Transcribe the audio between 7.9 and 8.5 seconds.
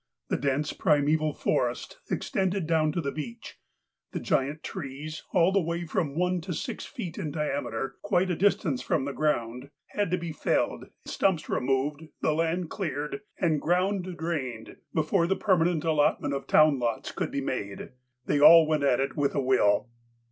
quite a